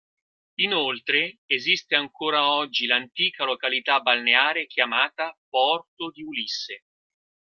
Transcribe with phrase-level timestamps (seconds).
[0.61, 6.85] Inoltre esiste ancora oggi l'antica località balneare chiamata "Porto di Ulisse".